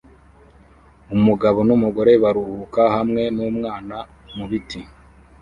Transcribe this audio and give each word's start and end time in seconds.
Umugabo 1.15 1.59
numugore 1.67 2.11
baruhuka 2.23 2.81
hamwe 2.95 3.23
numwana 3.35 3.97
mubiti 4.35 4.81